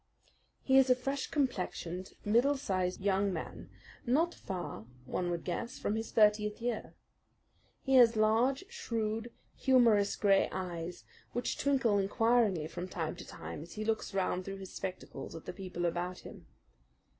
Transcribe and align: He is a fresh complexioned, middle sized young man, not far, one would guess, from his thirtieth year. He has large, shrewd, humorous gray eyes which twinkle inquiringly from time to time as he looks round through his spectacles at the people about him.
He 0.63 0.79
is 0.79 0.89
a 0.89 0.95
fresh 0.95 1.27
complexioned, 1.27 2.13
middle 2.25 2.57
sized 2.57 3.01
young 3.01 3.31
man, 3.31 3.69
not 4.03 4.33
far, 4.33 4.87
one 5.05 5.29
would 5.29 5.43
guess, 5.43 5.77
from 5.77 5.95
his 5.95 6.11
thirtieth 6.11 6.59
year. 6.59 6.95
He 7.83 7.97
has 7.97 8.15
large, 8.15 8.65
shrewd, 8.67 9.31
humorous 9.55 10.15
gray 10.15 10.49
eyes 10.51 11.03
which 11.33 11.55
twinkle 11.55 11.99
inquiringly 11.99 12.65
from 12.65 12.87
time 12.87 13.15
to 13.17 13.27
time 13.27 13.61
as 13.61 13.73
he 13.73 13.85
looks 13.85 14.11
round 14.11 14.43
through 14.43 14.57
his 14.57 14.73
spectacles 14.73 15.35
at 15.35 15.45
the 15.45 15.53
people 15.53 15.85
about 15.85 16.21
him. 16.21 16.47